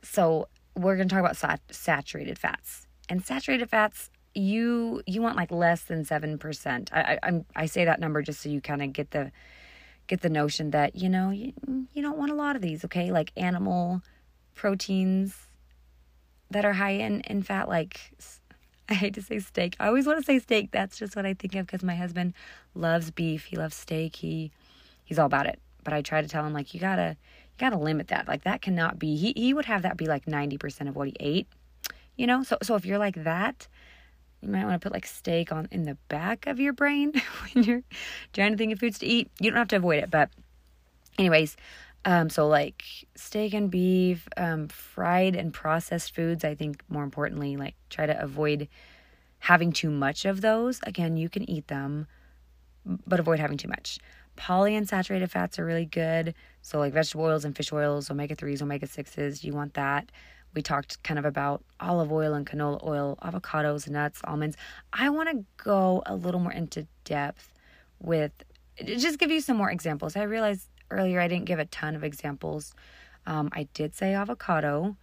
so 0.01 0.47
we're 0.75 0.95
going 0.95 1.07
to 1.07 1.13
talk 1.13 1.21
about 1.21 1.37
sat- 1.37 1.61
saturated 1.71 2.37
fats. 2.37 2.85
And 3.09 3.25
saturated 3.25 3.69
fats 3.69 4.09
you 4.35 5.01
you 5.07 5.21
want 5.21 5.35
like 5.35 5.51
less 5.51 5.83
than 5.83 6.05
7%. 6.05 6.89
I 6.91 6.99
I 7.01 7.19
I'm, 7.23 7.45
I 7.55 7.65
say 7.65 7.85
that 7.85 7.99
number 7.99 8.21
just 8.21 8.41
so 8.41 8.49
you 8.49 8.61
kind 8.61 8.83
of 8.83 8.93
get 8.93 9.11
the 9.11 9.31
get 10.07 10.21
the 10.21 10.29
notion 10.29 10.71
that, 10.71 10.95
you 10.95 11.09
know, 11.09 11.29
you, 11.29 11.53
you 11.93 12.01
don't 12.01 12.17
want 12.17 12.31
a 12.31 12.35
lot 12.35 12.55
of 12.55 12.61
these, 12.61 12.83
okay? 12.85 13.11
Like 13.11 13.31
animal 13.37 14.01
proteins 14.55 15.47
that 16.49 16.65
are 16.65 16.73
high 16.73 16.91
in 16.91 17.21
in 17.21 17.43
fat 17.43 17.69
like 17.69 18.11
I 18.89 18.93
hate 18.93 19.13
to 19.15 19.21
say 19.21 19.39
steak. 19.39 19.75
I 19.81 19.87
always 19.87 20.07
want 20.07 20.19
to 20.19 20.23
say 20.23 20.39
steak. 20.39 20.71
That's 20.71 20.97
just 20.97 21.15
what 21.15 21.25
I 21.25 21.33
think 21.33 21.55
of 21.55 21.65
because 21.65 21.83
my 21.83 21.95
husband 21.95 22.33
loves 22.73 23.11
beef. 23.11 23.43
He 23.45 23.57
loves 23.57 23.75
steak. 23.75 24.15
He 24.15 24.51
he's 25.03 25.19
all 25.19 25.25
about 25.25 25.45
it. 25.45 25.59
But 25.83 25.93
I 25.93 26.01
try 26.01 26.21
to 26.21 26.27
tell 26.27 26.45
him 26.45 26.53
like 26.53 26.73
you 26.73 26.79
gotta 26.79 27.17
you 27.19 27.57
gotta 27.59 27.77
limit 27.77 28.07
that. 28.07 28.27
Like 28.27 28.43
that 28.43 28.61
cannot 28.61 28.97
be. 28.97 29.17
He 29.17 29.33
he 29.35 29.53
would 29.53 29.65
have 29.65 29.81
that 29.81 29.97
be 29.97 30.05
like 30.05 30.27
ninety 30.27 30.57
percent 30.57 30.89
of 30.89 30.95
what 30.95 31.09
he 31.09 31.15
ate. 31.19 31.47
You 32.15 32.27
know. 32.27 32.43
So 32.43 32.57
so 32.63 32.75
if 32.75 32.85
you're 32.85 32.97
like 32.97 33.23
that, 33.23 33.67
you 34.41 34.49
might 34.49 34.65
want 34.65 34.79
to 34.79 34.85
put 34.85 34.93
like 34.93 35.05
steak 35.05 35.51
on 35.51 35.67
in 35.71 35.83
the 35.83 35.97
back 36.09 36.47
of 36.47 36.59
your 36.59 36.73
brain 36.73 37.13
when 37.53 37.63
you're 37.63 37.83
trying 38.33 38.51
to 38.51 38.57
think 38.57 38.73
of 38.73 38.79
foods 38.79 38.99
to 38.99 39.05
eat. 39.05 39.31
You 39.39 39.49
don't 39.49 39.57
have 39.57 39.67
to 39.69 39.77
avoid 39.77 40.03
it, 40.03 40.11
but 40.11 40.29
anyways, 41.17 41.57
um, 42.05 42.29
so 42.29 42.47
like 42.47 42.83
steak 43.15 43.53
and 43.53 43.69
beef, 43.69 44.27
um, 44.37 44.67
fried 44.67 45.35
and 45.35 45.53
processed 45.53 46.15
foods. 46.15 46.43
I 46.43 46.55
think 46.55 46.83
more 46.89 47.03
importantly, 47.03 47.57
like 47.57 47.75
try 47.89 48.05
to 48.05 48.21
avoid 48.21 48.67
having 49.39 49.71
too 49.71 49.89
much 49.89 50.25
of 50.25 50.41
those. 50.41 50.79
Again, 50.83 51.17
you 51.17 51.29
can 51.29 51.49
eat 51.49 51.67
them, 51.67 52.07
but 52.85 53.19
avoid 53.19 53.39
having 53.39 53.57
too 53.57 53.67
much. 53.67 53.99
Polyunsaturated 54.37 55.29
fats 55.29 55.57
are 55.57 55.65
really 55.65 55.85
good. 55.85 56.35
So, 56.61 56.77
like 56.77 56.93
vegetable 56.93 57.25
oils 57.25 57.43
and 57.43 57.55
fish 57.55 57.73
oils, 57.73 58.09
omega 58.11 58.35
3s, 58.35 58.61
omega 58.61 58.85
6s, 58.87 59.43
you 59.43 59.53
want 59.53 59.73
that. 59.73 60.11
We 60.57 60.63
talked 60.63 61.03
kind 61.03 61.19
of 61.19 61.25
about 61.25 61.63
olive 61.79 62.11
oil 62.11 62.33
and 62.33 62.43
canola 62.43 62.83
oil, 62.83 63.19
avocados, 63.21 63.87
nuts, 63.87 64.21
almonds. 64.23 64.57
I 64.91 65.11
want 65.11 65.29
to 65.29 65.45
go 65.63 66.01
a 66.07 66.15
little 66.15 66.39
more 66.39 66.51
into 66.51 66.87
depth 67.03 67.53
with 68.01 68.31
just 68.83 69.19
give 69.19 69.29
you 69.29 69.39
some 69.39 69.55
more 69.55 69.69
examples. 69.69 70.15
I 70.15 70.23
realized 70.23 70.67
earlier 70.89 71.21
I 71.21 71.27
didn't 71.27 71.45
give 71.45 71.59
a 71.59 71.65
ton 71.65 71.95
of 71.95 72.03
examples. 72.03 72.73
Um, 73.27 73.49
I 73.51 73.67
did 73.75 73.93
say 73.93 74.15
avocado. 74.15 74.97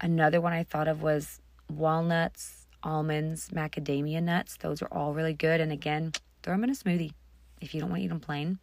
Another 0.00 0.40
one 0.40 0.52
I 0.52 0.62
thought 0.62 0.86
of 0.86 1.02
was 1.02 1.40
walnuts, 1.68 2.68
almonds, 2.84 3.48
macadamia 3.48 4.22
nuts. 4.22 4.58
Those 4.58 4.80
are 4.80 4.88
all 4.92 5.12
really 5.12 5.34
good. 5.34 5.60
And 5.60 5.72
again, 5.72 6.12
throw 6.44 6.54
them 6.54 6.62
in 6.62 6.70
a 6.70 6.74
smoothie 6.74 7.14
if 7.60 7.74
you 7.74 7.80
don't 7.80 7.90
want 7.90 7.98
to 7.98 8.04
eat 8.04 8.10
them 8.10 8.20
plain. 8.20 8.60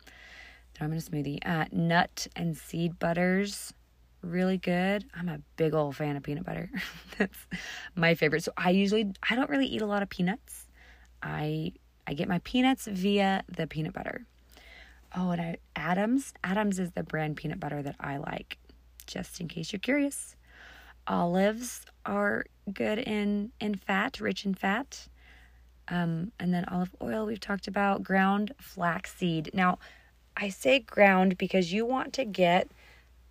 Throw 0.75 0.87
them 0.87 0.93
in 0.93 0.99
a 0.99 1.01
smoothie. 1.01 1.39
Uh, 1.45 1.65
nut 1.73 2.27
and 2.37 2.55
seed 2.55 2.99
butters, 2.99 3.73
really 4.29 4.57
good. 4.57 5.05
I'm 5.15 5.29
a 5.29 5.39
big 5.55 5.73
old 5.73 5.95
fan 5.95 6.15
of 6.15 6.23
peanut 6.23 6.45
butter. 6.45 6.69
That's 7.17 7.37
my 7.95 8.15
favorite. 8.15 8.43
So 8.43 8.51
I 8.57 8.71
usually 8.71 9.11
I 9.27 9.35
don't 9.35 9.49
really 9.49 9.67
eat 9.67 9.81
a 9.81 9.85
lot 9.85 10.03
of 10.03 10.09
peanuts. 10.09 10.67
I 11.21 11.73
I 12.05 12.13
get 12.13 12.27
my 12.27 12.39
peanuts 12.39 12.87
via 12.87 13.43
the 13.49 13.67
peanut 13.67 13.93
butter. 13.93 14.25
Oh, 15.15 15.31
and 15.31 15.41
I, 15.41 15.57
Adams. 15.75 16.33
Adams 16.43 16.79
is 16.79 16.91
the 16.91 17.03
brand 17.03 17.37
peanut 17.37 17.59
butter 17.59 17.81
that 17.81 17.95
I 17.99 18.17
like, 18.17 18.57
just 19.05 19.39
in 19.39 19.47
case 19.47 19.71
you're 19.71 19.79
curious. 19.79 20.35
Olives 21.07 21.85
are 22.05 22.45
good 22.73 22.99
in 22.99 23.51
in 23.59 23.75
fat, 23.75 24.19
rich 24.19 24.45
in 24.45 24.53
fat. 24.53 25.07
Um, 25.89 26.33
and 26.39 26.53
then 26.53 26.65
olive 26.65 26.93
oil 27.01 27.25
we've 27.25 27.39
talked 27.39 27.67
about. 27.67 28.03
Ground 28.03 28.53
flaxseed. 28.59 29.51
Now, 29.53 29.79
I 30.35 30.49
say 30.49 30.79
ground 30.79 31.37
because 31.37 31.71
you 31.71 31.85
want 31.85 32.13
to 32.13 32.25
get 32.25 32.69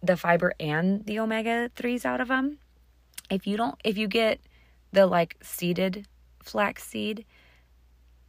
the 0.02 0.16
fiber 0.16 0.52
and 0.60 1.04
the 1.06 1.18
omega 1.18 1.70
3s 1.76 2.04
out 2.04 2.20
of 2.20 2.28
them. 2.28 2.58
If 3.30 3.46
you 3.46 3.56
don't 3.56 3.78
if 3.84 3.98
you 3.98 4.08
get 4.08 4.40
the 4.92 5.06
like 5.06 5.36
seeded 5.42 6.06
flaxseed 6.42 7.24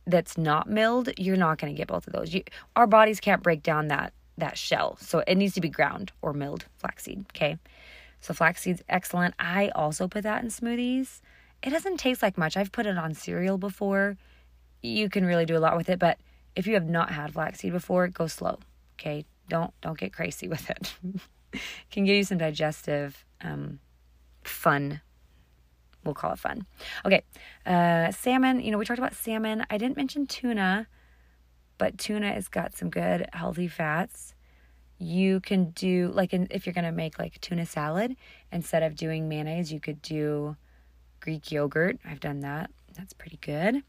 that's 0.05 0.37
not 0.37 0.69
milled, 0.69 1.09
you're 1.17 1.37
not 1.37 1.57
going 1.57 1.73
to 1.73 1.77
get 1.77 1.87
both 1.87 2.07
of 2.07 2.13
those. 2.13 2.33
You, 2.33 2.43
our 2.75 2.87
bodies 2.87 3.19
can't 3.19 3.43
break 3.43 3.61
down 3.61 3.89
that 3.89 4.13
that 4.37 4.57
shell. 4.57 4.97
So 5.01 5.23
it 5.27 5.35
needs 5.35 5.53
to 5.55 5.61
be 5.61 5.69
ground 5.69 6.11
or 6.21 6.31
milled 6.33 6.65
flaxseed, 6.77 7.25
okay? 7.35 7.57
So 8.21 8.33
flaxseed's 8.33 8.83
excellent. 8.87 9.33
I 9.39 9.69
also 9.69 10.07
put 10.07 10.23
that 10.23 10.43
in 10.43 10.49
smoothies. 10.49 11.21
It 11.63 11.71
doesn't 11.71 11.97
taste 11.97 12.21
like 12.21 12.37
much. 12.37 12.55
I've 12.55 12.71
put 12.71 12.85
it 12.85 12.97
on 12.97 13.13
cereal 13.13 13.57
before. 13.57 14.17
You 14.83 15.09
can 15.09 15.25
really 15.25 15.45
do 15.45 15.57
a 15.57 15.59
lot 15.59 15.75
with 15.75 15.89
it, 15.89 15.97
but 15.97 16.19
if 16.55 16.67
you 16.67 16.75
have 16.75 16.87
not 16.87 17.11
had 17.11 17.33
flaxseed 17.33 17.73
before, 17.73 18.07
go 18.07 18.27
slow. 18.27 18.59
Okay? 18.99 19.25
Don't 19.49 19.73
don't 19.81 19.97
get 19.97 20.13
crazy 20.13 20.47
with 20.53 20.69
it. 20.69 20.93
can 21.91 22.05
give 22.05 22.15
you 22.15 22.23
some 22.23 22.37
digestive 22.37 23.25
um, 23.41 23.79
fun. 24.43 25.01
We'll 26.03 26.13
call 26.13 26.33
it 26.33 26.39
fun. 26.39 26.65
Okay, 27.05 27.23
uh, 27.65 28.11
salmon. 28.11 28.61
You 28.61 28.71
know, 28.71 28.77
we 28.77 28.85
talked 28.85 28.99
about 28.99 29.15
salmon. 29.15 29.65
I 29.69 29.77
didn't 29.77 29.97
mention 29.97 30.25
tuna, 30.25 30.87
but 31.77 31.97
tuna 31.97 32.31
has 32.31 32.47
got 32.47 32.75
some 32.75 32.89
good 32.89 33.27
healthy 33.33 33.67
fats. 33.67 34.33
You 34.99 35.41
can 35.41 35.71
do 35.71 36.11
like 36.13 36.33
in, 36.33 36.47
if 36.49 36.65
you're 36.65 36.73
gonna 36.73 36.91
make 36.91 37.19
like 37.19 37.39
tuna 37.41 37.65
salad 37.65 38.15
instead 38.51 38.83
of 38.83 38.95
doing 38.95 39.27
mayonnaise, 39.27 39.71
you 39.71 39.79
could 39.79 40.01
do 40.01 40.55
Greek 41.19 41.51
yogurt. 41.51 41.99
I've 42.05 42.19
done 42.19 42.39
that. 42.39 42.71
That's 42.95 43.13
pretty 43.13 43.37
good. 43.41 43.83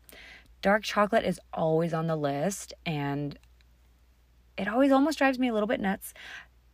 Dark 0.60 0.82
chocolate 0.82 1.24
is 1.24 1.40
always 1.52 1.94
on 1.94 2.08
the 2.08 2.16
list, 2.16 2.74
and 2.84 3.38
it 4.58 4.66
always 4.66 4.90
almost 4.90 5.18
drives 5.18 5.38
me 5.38 5.48
a 5.48 5.52
little 5.52 5.68
bit 5.68 5.80
nuts 5.80 6.12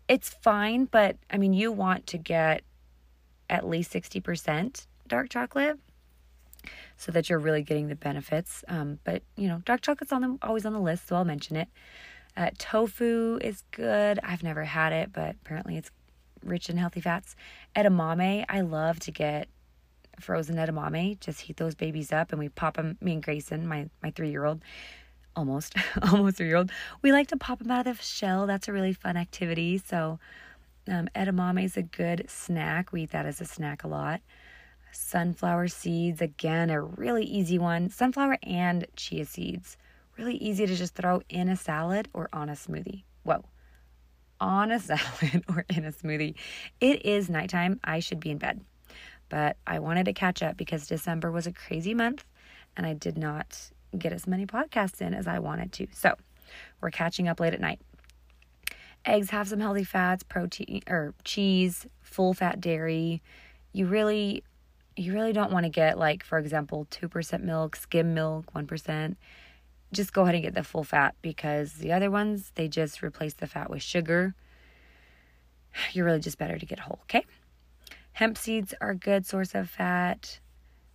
it's 0.08 0.30
fine, 0.42 0.86
but 0.86 1.16
I 1.30 1.38
mean, 1.38 1.52
you 1.52 1.72
want 1.72 2.06
to 2.08 2.18
get 2.18 2.62
at 3.48 3.66
least 3.66 3.92
60% 3.92 4.86
dark 5.06 5.28
chocolate 5.30 5.78
so 6.96 7.12
that 7.12 7.28
you're 7.28 7.38
really 7.38 7.62
getting 7.62 7.88
the 7.88 7.96
benefits. 7.96 8.64
Um, 8.68 8.98
but, 9.04 9.22
you 9.36 9.48
know, 9.48 9.62
dark 9.64 9.82
chocolate's 9.82 10.12
on 10.12 10.22
the, 10.22 10.38
always 10.42 10.64
on 10.64 10.72
the 10.72 10.80
list, 10.80 11.08
so 11.08 11.16
I'll 11.16 11.24
mention 11.24 11.56
it. 11.56 11.68
Uh, 12.36 12.50
tofu 12.58 13.38
is 13.40 13.62
good. 13.70 14.18
I've 14.22 14.42
never 14.42 14.64
had 14.64 14.92
it, 14.92 15.12
but 15.12 15.36
apparently 15.42 15.76
it's 15.76 15.90
rich 16.42 16.68
in 16.68 16.76
healthy 16.76 17.00
fats. 17.00 17.36
Edamame, 17.76 18.44
I 18.48 18.60
love 18.62 18.98
to 19.00 19.10
get 19.10 19.48
frozen 20.20 20.56
edamame. 20.56 21.18
Just 21.20 21.40
heat 21.42 21.56
those 21.56 21.74
babies 21.74 22.12
up 22.12 22.32
and 22.32 22.38
we 22.38 22.48
pop 22.48 22.76
them, 22.76 22.98
me 23.00 23.14
and 23.14 23.22
Grayson, 23.22 23.66
my, 23.66 23.88
my 24.02 24.10
three 24.10 24.30
year 24.30 24.44
old, 24.44 24.62
almost 25.36 25.74
almost 26.12 26.36
three 26.36 26.46
year 26.46 26.56
old. 26.56 26.70
We 27.02 27.12
like 27.12 27.28
to 27.28 27.36
pop 27.36 27.58
them 27.58 27.70
out 27.70 27.86
of 27.86 27.98
the 27.98 28.02
shell. 28.02 28.46
That's 28.46 28.68
a 28.68 28.72
really 28.72 28.92
fun 28.92 29.16
activity. 29.16 29.78
So 29.78 30.18
um, 30.88 31.08
edamame 31.14 31.64
is 31.64 31.76
a 31.76 31.82
good 31.82 32.26
snack. 32.28 32.92
We 32.92 33.02
eat 33.02 33.12
that 33.12 33.26
as 33.26 33.40
a 33.40 33.44
snack 33.44 33.84
a 33.84 33.88
lot. 33.88 34.20
Sunflower 34.92 35.68
seeds 35.68 36.20
again 36.20 36.70
a 36.70 36.80
really 36.80 37.24
easy 37.24 37.58
one. 37.58 37.90
Sunflower 37.90 38.38
and 38.42 38.86
chia 38.96 39.24
seeds. 39.24 39.76
Really 40.16 40.36
easy 40.36 40.66
to 40.66 40.74
just 40.76 40.94
throw 40.94 41.22
in 41.28 41.48
a 41.48 41.56
salad 41.56 42.08
or 42.12 42.28
on 42.32 42.48
a 42.48 42.52
smoothie. 42.52 43.02
Whoa. 43.24 43.44
On 44.40 44.70
a 44.70 44.78
salad 44.80 45.44
or 45.48 45.64
in 45.68 45.84
a 45.84 45.92
smoothie. 45.92 46.34
It 46.80 47.04
is 47.04 47.28
nighttime. 47.28 47.80
I 47.82 47.98
should 47.98 48.20
be 48.20 48.30
in 48.30 48.38
bed. 48.38 48.60
But 49.28 49.56
i 49.66 49.78
wanted 49.78 50.04
to 50.04 50.12
catch 50.12 50.42
up 50.42 50.56
because 50.56 50.86
december 50.86 51.30
was 51.30 51.46
a 51.46 51.52
crazy 51.52 51.94
month 51.94 52.24
and 52.76 52.86
i 52.86 52.92
did 52.92 53.16
not 53.16 53.70
get 53.98 54.12
as 54.12 54.26
many 54.26 54.46
podcasts 54.46 55.00
in 55.00 55.14
as 55.14 55.26
I 55.26 55.38
wanted 55.38 55.72
to. 55.72 55.86
So 55.92 56.14
we're 56.80 56.90
catching 56.90 57.28
up 57.28 57.40
late 57.40 57.54
at 57.54 57.60
night. 57.60 57.80
Eggs 59.04 59.30
have 59.30 59.48
some 59.48 59.60
healthy 59.60 59.84
fats, 59.84 60.22
protein 60.22 60.82
or 60.88 61.14
cheese, 61.24 61.86
full 62.00 62.32
fat 62.32 62.60
dairy. 62.60 63.22
You 63.72 63.86
really 63.86 64.42
you 64.96 65.12
really 65.12 65.32
don't 65.32 65.50
want 65.50 65.64
to 65.64 65.70
get 65.70 65.98
like 65.98 66.24
for 66.24 66.38
example 66.38 66.86
2% 66.90 67.42
milk, 67.42 67.76
skim 67.76 68.14
milk, 68.14 68.52
1%. 68.54 69.16
Just 69.92 70.12
go 70.12 70.22
ahead 70.22 70.34
and 70.34 70.44
get 70.44 70.54
the 70.54 70.62
full 70.62 70.84
fat 70.84 71.14
because 71.20 71.74
the 71.74 71.92
other 71.92 72.10
ones 72.10 72.52
they 72.54 72.68
just 72.68 73.02
replace 73.02 73.34
the 73.34 73.46
fat 73.46 73.68
with 73.68 73.82
sugar. 73.82 74.34
You're 75.92 76.06
really 76.06 76.20
just 76.20 76.38
better 76.38 76.58
to 76.58 76.66
get 76.66 76.80
whole, 76.80 77.00
okay? 77.02 77.24
Hemp 78.12 78.38
seeds 78.38 78.72
are 78.80 78.90
a 78.90 78.96
good 78.96 79.26
source 79.26 79.54
of 79.54 79.68
fat. 79.68 80.38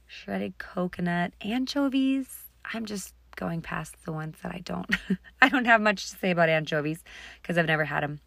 Shredded 0.07 0.57
coconut, 0.57 1.33
anchovies, 1.41 2.48
I'm 2.73 2.85
just 2.85 3.13
going 3.35 3.61
past 3.61 3.95
the 4.05 4.11
ones 4.11 4.37
that 4.43 4.53
I 4.53 4.59
don't 4.59 4.87
I 5.41 5.49
don't 5.49 5.65
have 5.65 5.81
much 5.81 6.09
to 6.09 6.17
say 6.17 6.31
about 6.31 6.49
anchovies 6.49 7.03
because 7.41 7.57
I've 7.57 7.67
never 7.67 7.85
had 7.85 8.03
them. 8.03 8.19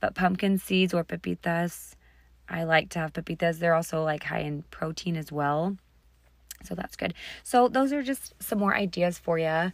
But 0.00 0.14
pumpkin 0.14 0.58
seeds 0.58 0.94
or 0.94 1.04
pepitas, 1.04 1.94
I 2.48 2.64
like 2.64 2.90
to 2.90 2.98
have 2.98 3.12
pepitas. 3.12 3.58
They're 3.58 3.74
also 3.74 4.02
like 4.02 4.24
high 4.24 4.40
in 4.40 4.62
protein 4.70 5.16
as 5.16 5.32
well. 5.32 5.76
So 6.64 6.74
that's 6.74 6.96
good. 6.96 7.14
So 7.42 7.68
those 7.68 7.92
are 7.92 8.02
just 8.02 8.34
some 8.42 8.58
more 8.58 8.74
ideas 8.74 9.18
for 9.18 9.38
you. 9.38 9.72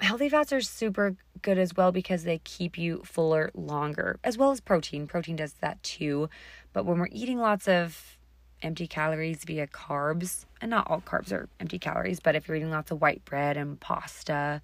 Healthy 0.00 0.28
fats 0.28 0.52
are 0.52 0.60
super 0.60 1.16
good 1.42 1.56
as 1.56 1.74
well 1.74 1.92
because 1.92 2.24
they 2.24 2.38
keep 2.38 2.76
you 2.76 3.02
fuller 3.04 3.50
longer, 3.54 4.18
as 4.24 4.36
well 4.36 4.50
as 4.50 4.60
protein. 4.60 5.06
Protein 5.06 5.36
does 5.36 5.54
that 5.54 5.82
too. 5.82 6.28
But 6.72 6.84
when 6.84 6.98
we're 6.98 7.08
eating 7.12 7.38
lots 7.38 7.68
of 7.68 8.18
empty 8.64 8.86
calories 8.86 9.44
via 9.44 9.66
carbs. 9.66 10.44
And 10.60 10.70
not 10.70 10.90
all 10.90 11.00
carbs 11.00 11.32
are 11.32 11.48
empty 11.60 11.78
calories, 11.78 12.20
but 12.20 12.34
if 12.34 12.48
you're 12.48 12.56
eating 12.56 12.70
lots 12.70 12.90
of 12.90 13.00
white 13.00 13.24
bread 13.24 13.56
and 13.56 13.78
pasta, 13.78 14.62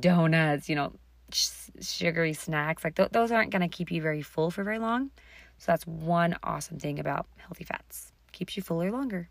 donuts, 0.00 0.68
you 0.68 0.74
know, 0.74 0.92
sh- 1.30 1.70
sugary 1.80 2.32
snacks, 2.32 2.82
like 2.82 2.96
th- 2.96 3.10
those 3.10 3.30
aren't 3.30 3.50
going 3.50 3.62
to 3.62 3.68
keep 3.68 3.90
you 3.92 4.02
very 4.02 4.22
full 4.22 4.50
for 4.50 4.64
very 4.64 4.78
long. 4.78 5.10
So 5.58 5.70
that's 5.72 5.86
one 5.86 6.36
awesome 6.42 6.78
thing 6.78 6.98
about 6.98 7.26
healthy 7.36 7.64
fats. 7.64 8.12
Keeps 8.32 8.56
you 8.56 8.62
fuller 8.62 8.90
longer. 8.90 9.28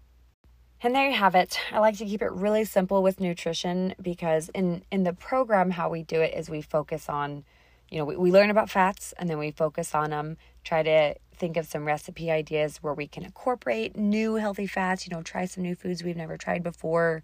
And 0.82 0.94
there 0.94 1.10
you 1.10 1.16
have 1.16 1.36
it. 1.36 1.58
I 1.72 1.80
like 1.80 1.98
to 1.98 2.06
keep 2.06 2.22
it 2.22 2.32
really 2.32 2.66
simple 2.66 3.04
with 3.04 3.20
nutrition 3.20 3.96
because 4.02 4.50
in 4.50 4.84
in 4.92 5.04
the 5.04 5.14
program 5.14 5.72
how 5.72 5.90
we 5.90 6.04
do 6.04 6.22
it 6.22 6.34
is 6.36 6.50
we 6.50 6.62
focus 6.62 7.08
on 7.08 7.46
you 7.94 8.00
know, 8.00 8.06
we, 8.06 8.16
we 8.16 8.32
learn 8.32 8.50
about 8.50 8.72
fats 8.72 9.14
and 9.20 9.30
then 9.30 9.38
we 9.38 9.52
focus 9.52 9.94
on 9.94 10.10
them, 10.10 10.38
try 10.64 10.82
to 10.82 11.14
think 11.36 11.58
of 11.58 11.66
some 11.66 11.86
recipe 11.86 12.32
ideas 12.32 12.78
where 12.78 12.94
we 12.94 13.08
can 13.08 13.24
incorporate 13.24 13.96
new 13.96 14.36
healthy 14.36 14.68
fats, 14.68 15.08
you 15.08 15.16
know, 15.16 15.22
try 15.22 15.46
some 15.46 15.64
new 15.64 15.76
foods 15.76 16.04
we've 16.04 16.18
never 16.18 16.38
tried 16.38 16.64
before, 16.64 17.24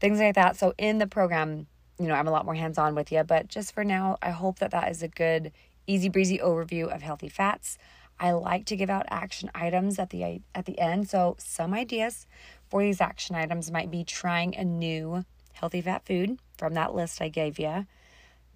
things 0.00 0.20
like 0.20 0.34
that. 0.34 0.56
So 0.56 0.74
in 0.78 0.98
the 0.98 1.06
program, 1.06 1.66
you 1.98 2.06
know, 2.06 2.14
I'm 2.14 2.28
a 2.28 2.30
lot 2.30 2.44
more 2.44 2.54
hands 2.54 2.78
on 2.78 2.94
with 2.94 3.10
you, 3.10 3.22
but 3.24 3.48
just 3.48 3.72
for 3.74 3.84
now, 3.84 4.18
I 4.22 4.30
hope 4.30 4.58
that 4.58 4.70
that 4.72 4.90
is 4.90 5.02
a 5.02 5.08
good, 5.08 5.52
easy 5.86 6.08
breezy 6.08 6.38
overview 6.38 6.94
of 6.94 7.02
healthy 7.02 7.28
fats. 7.28 7.78
I 8.18 8.32
like 8.32 8.64
to 8.66 8.76
give 8.76 8.90
out 8.90 9.06
action 9.08 9.50
items 9.54 9.98
at 9.98 10.10
the 10.10 10.40
at 10.54 10.64
the 10.64 10.78
end. 10.78 11.08
So 11.08 11.36
some 11.38 11.74
ideas 11.74 12.26
for 12.68 12.82
these 12.82 13.00
action 13.00 13.36
items 13.36 13.70
might 13.70 13.90
be 13.90 14.04
trying 14.04 14.56
a 14.56 14.64
new 14.64 15.24
healthy 15.52 15.80
fat 15.80 16.06
food 16.06 16.38
from 16.56 16.74
that 16.74 16.94
list 16.94 17.20
I 17.20 17.28
gave 17.28 17.58
you. 17.58 17.86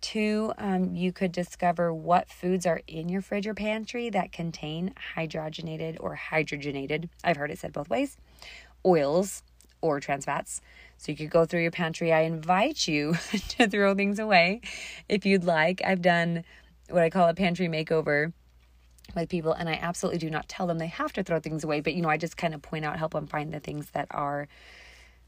Two, 0.01 0.53
um, 0.57 0.95
you 0.95 1.13
could 1.13 1.33
discover 1.33 1.93
what 1.93 2.29
foods 2.29 2.65
are 2.67 2.81
in 2.87 3.09
your 3.09 3.21
fridge 3.21 3.47
or 3.47 3.55
pantry 3.55 4.09
that 4.11 4.33
contain 4.33 4.95
hydrogenated 5.17 5.97
or 6.01 6.19
hydrogenated, 6.31 7.09
I've 7.23 7.37
heard 7.37 7.51
it 7.51 7.59
said 7.59 7.73
both 7.73 7.91
ways, 7.91 8.17
oils. 8.85 9.43
or 9.83 10.01
trans 10.01 10.25
fats. 10.25 10.61
So 10.99 11.13
you 11.13 11.17
could 11.17 11.31
go 11.31 11.47
through 11.47 11.63
your 11.63 11.71
pantry. 11.71 12.13
I 12.13 12.21
invite 12.21 12.87
you 12.87 13.15
to 13.49 13.69
throw 13.69 13.95
things 13.95 14.19
away 14.19 14.61
if 15.09 15.25
you'd 15.25 15.45
like. 15.45 15.81
I've 15.85 16.03
done 16.03 16.45
what 16.91 17.03
I 17.03 17.11
call 17.11 17.29
a 17.29 17.35
pantry 17.35 17.69
makeover 17.69 18.33
with 19.15 19.29
people 19.29 19.53
and 19.53 19.69
I 19.69 19.79
absolutely 19.81 20.19
do 20.19 20.31
not 20.31 20.49
tell 20.49 20.67
them 20.67 20.79
they 20.79 20.87
have 20.87 21.13
to 21.15 21.23
throw 21.23 21.41
things 21.41 21.65
away, 21.65 21.81
but 21.81 21.95
you 21.95 22.03
know, 22.03 22.09
I 22.09 22.17
just 22.17 22.37
kind 22.37 22.55
of 22.55 22.63
point 22.63 22.85
out 22.85 22.99
help 22.99 23.13
them 23.13 23.27
find 23.27 23.53
the 23.53 23.61
things 23.61 23.91
that 23.91 24.09
are 24.11 24.49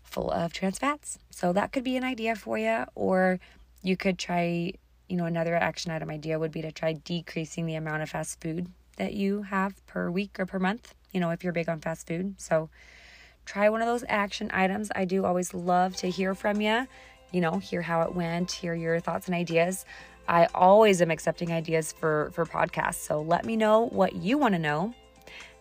full 0.03 0.31
of 0.31 0.53
trans 0.53 0.79
fats. 0.79 1.19
So 1.31 1.53
that 1.53 1.73
could 1.73 1.85
be 1.85 1.97
an 1.97 2.05
idea 2.05 2.37
for 2.37 2.59
you 2.59 2.85
or 2.95 3.41
you 3.83 3.97
could 3.97 4.19
try, 4.19 4.73
you 5.09 5.17
know, 5.17 5.27
another 5.27 5.55
action 5.57 5.91
item 5.91 6.11
idea 6.11 6.39
would 6.39 6.53
be 6.53 6.63
to 6.63 6.73
try 6.73 6.93
decreasing 6.93 7.67
the 7.67 7.75
amount 7.75 8.03
of 8.03 8.11
fast 8.11 8.41
food 8.41 8.69
that 8.97 9.15
you 9.15 9.43
have 9.43 9.85
per 9.87 10.11
week 10.11 10.39
or 10.39 10.47
per 10.47 10.59
month, 10.59 10.95
you 11.11 11.21
know, 11.21 11.31
if 11.31 11.43
you're 11.43 11.53
big 11.53 11.69
on 11.69 11.81
fast 11.81 12.07
food. 12.07 12.35
So 12.39 12.71
try 13.45 13.69
one 13.69 13.83
of 13.83 13.89
those 13.89 14.05
action 14.09 14.51
items. 14.53 14.91
I 14.95 15.05
do 15.05 15.25
always 15.25 15.53
love 15.53 15.97
to 15.97 16.11
hear 16.11 16.35
from 16.35 16.61
you, 16.61 16.87
you 17.33 17.41
know, 17.41 17.59
hear 17.59 17.83
how 17.83 18.03
it 18.03 18.15
went, 18.15 18.53
hear 18.53 18.75
your 18.75 19.01
thoughts 19.01 19.27
and 19.27 19.35
ideas. 19.35 19.85
I 20.29 20.47
always 20.55 21.03
am 21.03 21.11
accepting 21.11 21.53
ideas 21.53 21.93
for 21.93 22.31
for 22.33 22.47
podcasts. 22.47 23.07
So 23.07 23.21
let 23.21 23.45
me 23.45 23.57
know 23.57 23.89
what 23.89 24.15
you 24.15 24.39
want 24.39 24.55
to 24.55 24.59
know. 24.59 24.95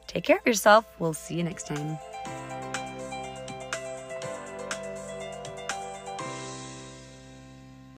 Take 0.08 0.24
care 0.24 0.38
of 0.38 0.46
yourself. 0.46 0.86
We'll 1.00 1.14
see 1.14 1.36
you 1.36 1.44
next 1.44 1.68
time. 1.68 1.98